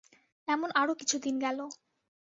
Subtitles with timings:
[0.47, 1.59] এমন আরো কিছু দিন গেল।